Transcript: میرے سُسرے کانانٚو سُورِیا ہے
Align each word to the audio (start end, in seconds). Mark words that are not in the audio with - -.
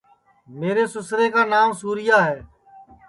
میرے 0.59 0.85
سُسرے 0.93 1.27
کانانٚو 1.33 1.77
سُورِیا 1.79 2.17
ہے 2.27 2.39